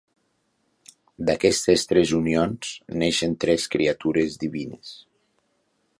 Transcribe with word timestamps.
D'aquestes 1.29 1.83
tres 1.91 2.13
unions 2.21 2.71
neixen 3.03 3.39
tres 3.45 3.69
criatures 3.77 4.43
divines. 4.47 4.99